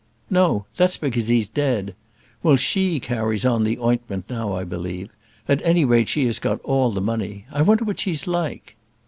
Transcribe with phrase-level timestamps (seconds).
[0.31, 1.93] "No; that's because he's dead.
[2.41, 5.11] Well, she carries on the ointment now, I believe;
[5.47, 7.45] at any rate, she has got all the money.
[7.51, 8.75] I wonder what she's like."